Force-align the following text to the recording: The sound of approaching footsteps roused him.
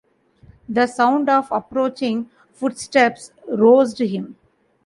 The 0.67 0.87
sound 0.87 1.29
of 1.29 1.51
approaching 1.51 2.31
footsteps 2.53 3.31
roused 3.47 3.99
him. 3.99 4.35